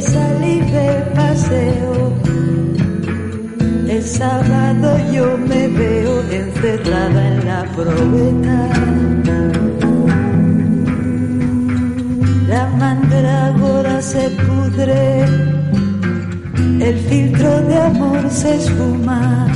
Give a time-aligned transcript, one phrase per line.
[0.00, 2.12] salí de paseo.
[3.88, 8.58] El sábado yo me veo encerrada en la probeta.
[12.48, 15.24] La mandragora se pudre,
[16.80, 19.46] el filtro de amor se esfuma,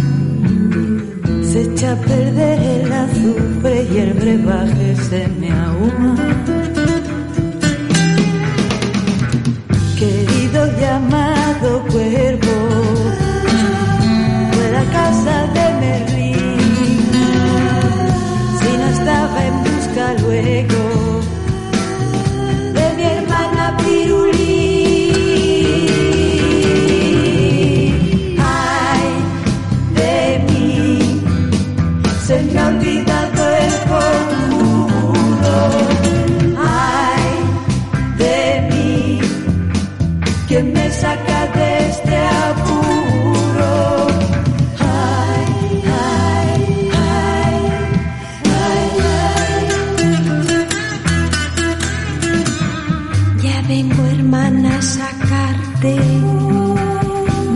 [1.43, 6.52] se echa a perder el azufre y el brebaje se me ahuma.
[20.33, 20.92] fuego.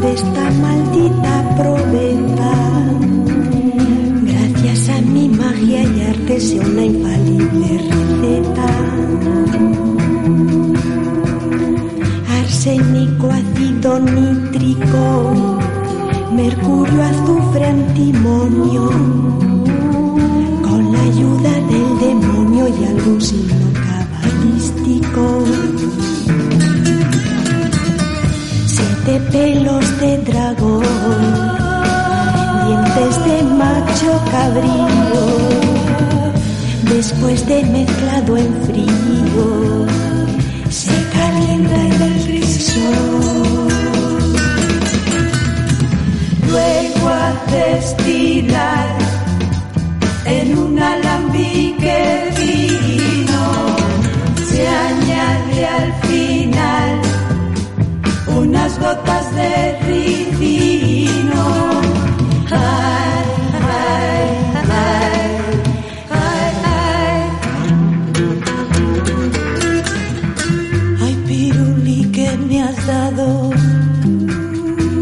[0.01, 2.53] De esta maldita probeta.
[4.23, 8.69] Gracias a mi magia y arte sé una infalible receta.
[12.41, 15.35] Arsénico, ácido nítrico,
[16.33, 18.91] mercurio, azufre, antimonio.
[20.63, 23.76] Con la ayuda del demonio y algún signo
[34.31, 35.25] cabrío,
[36.95, 39.87] después de mezclado en frío,
[40.71, 43.69] se calienta en el risor.
[46.49, 49.06] Luego a destilar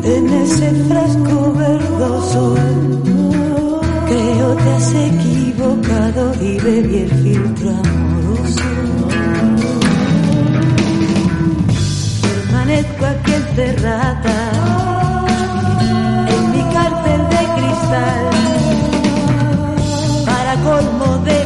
[0.04, 2.54] en ese frasco verdoso.
[4.06, 8.62] Creo te has equivocado y bebí el filtro amoroso.
[12.22, 14.52] Permanezco aquí encerrada
[16.28, 18.24] en mi cárcel de cristal
[20.26, 21.43] para colmo de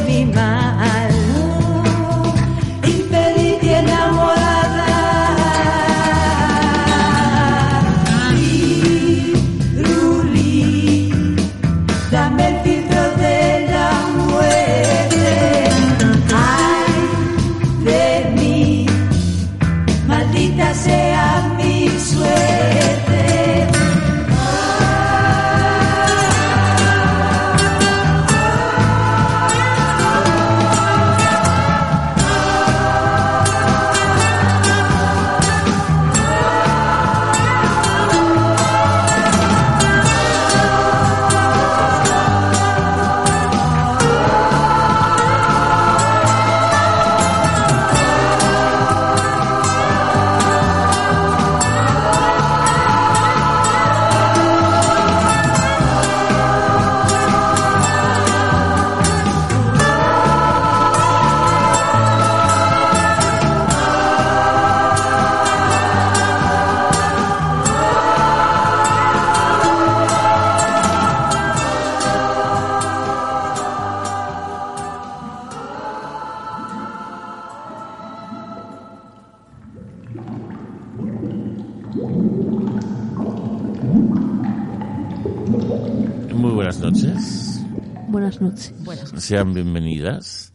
[86.35, 87.61] Muy buenas noches.
[88.07, 88.73] Buenas noches.
[89.17, 90.53] Sean bienvenidas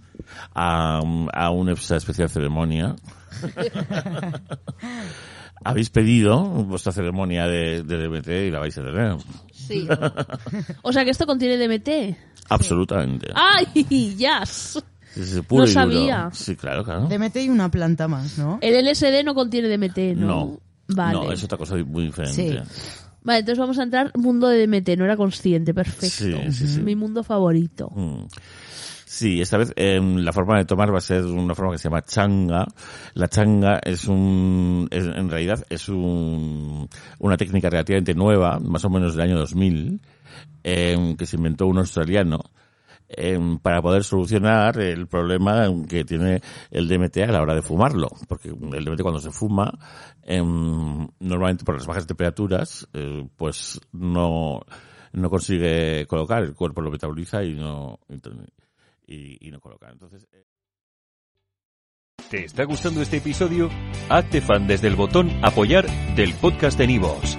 [0.55, 1.01] a,
[1.33, 2.95] a una especial ceremonia.
[5.65, 9.17] Habéis pedido vuestra ceremonia de, de DMT y la vais a tener.
[9.53, 9.89] Sí.
[10.83, 12.17] O sea que esto contiene DMT.
[12.49, 13.29] Absolutamente.
[13.35, 13.67] ¡Ay!
[15.15, 16.29] Sí, puro No sabía.
[16.33, 17.09] Sí, claro, claro.
[17.09, 18.59] DMT y una planta más, ¿no?
[18.61, 20.27] El LSD no contiene DMT, ¿no?
[20.27, 20.61] No.
[20.89, 21.13] Vale.
[21.19, 22.63] No, es otra cosa muy diferente.
[23.23, 24.97] Vale, entonces vamos a entrar mundo de DMT.
[24.99, 26.07] No era consciente, perfecto.
[26.09, 26.81] Sí, sí, sí.
[26.81, 27.91] Mi mundo favorito.
[27.95, 28.27] Mm.
[29.07, 31.85] Sí, esta vez em, la forma de tomar va a ser una forma que se
[31.85, 32.67] llama changa.
[33.15, 36.89] La changa es un, es- en realidad es un,
[37.21, 40.01] una técnica relativamente nueva, más o menos del año 2000,
[40.65, 42.41] em, que se inventó un australiano
[43.17, 46.41] em, para poder solucionar el problema que tiene
[46.71, 48.09] el DMT a la hora de fumarlo.
[48.29, 49.73] Porque el DMT cuando se fuma,
[50.23, 54.61] em, normalmente por las bajas temperaturas, eh, pues no,
[55.13, 58.01] no consigue colocar, el cuerpo lo metaboliza y no,
[59.07, 59.91] y, y no coloca.
[59.91, 60.45] Entonces, eh,
[62.31, 63.71] ¿Te está gustando este episodio?
[64.09, 65.87] Hazte fan desde el botón Apoyar
[66.17, 67.39] del podcast de Nivos.